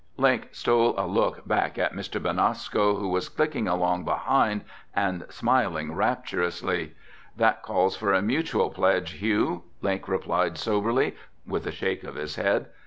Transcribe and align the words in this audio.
Link 0.17 0.47
stole 0.51 0.95
a 0.97 1.05
look 1.05 1.47
back 1.47 1.77
at 1.77 1.93
Mr. 1.93 2.19
Benasco 2.19 2.95
who 2.97 3.09
was 3.09 3.29
clicking 3.29 3.67
along 3.67 4.03
behind 4.03 4.61
and 4.95 5.25
smiling 5.29 5.91
rapturously. 5.93 6.95
"That 7.37 7.61
calls 7.61 7.95
for 7.95 8.11
a 8.11 8.19
mutual 8.23 8.71
pledge, 8.71 9.11
Hugh," 9.11 9.61
Link 9.81 10.07
replied 10.07 10.57
soberly, 10.57 11.15
with 11.45 11.67
a 11.67 11.71
shake 11.71 12.03
of 12.03 12.15
his 12.15 12.35
head. 12.35 12.65